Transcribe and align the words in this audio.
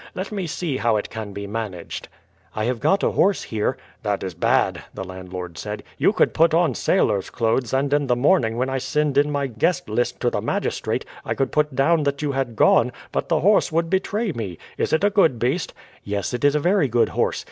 Let 0.15 0.31
me 0.31 0.47
see 0.47 0.77
how 0.77 0.97
it 0.97 1.11
can 1.11 1.31
be 1.31 1.45
managed." 1.45 2.07
"I 2.55 2.65
have 2.65 2.79
got 2.79 3.03
a 3.03 3.11
horse 3.11 3.43
here." 3.43 3.77
"That 4.01 4.23
is 4.23 4.33
bad," 4.33 4.81
the 4.95 5.03
landlord 5.03 5.59
said. 5.59 5.83
"You 5.99 6.11
could 6.11 6.33
put 6.33 6.55
on 6.55 6.73
sailor's 6.73 7.29
clothes, 7.29 7.71
and 7.71 7.93
in 7.93 8.07
the 8.07 8.15
morning 8.15 8.57
when 8.57 8.67
I 8.67 8.79
send 8.79 9.15
in 9.15 9.29
my 9.29 9.45
guest 9.45 9.87
list 9.87 10.19
to 10.21 10.31
the 10.31 10.41
magistrate, 10.41 11.05
I 11.23 11.35
could 11.35 11.51
put 11.51 11.75
down 11.75 12.01
that 12.05 12.23
you 12.23 12.31
had 12.31 12.55
gone, 12.55 12.91
but 13.11 13.29
the 13.29 13.41
horse 13.41 13.71
would 13.71 13.91
betray 13.91 14.31
me. 14.31 14.57
Is 14.75 14.91
it 14.91 15.03
a 15.03 15.11
good 15.11 15.37
beast?" 15.37 15.71
"Yes, 16.03 16.33
it 16.33 16.43
is 16.43 16.55
a 16.55 16.59
very 16.59 16.87
good 16.87 17.09
horse. 17.09 17.39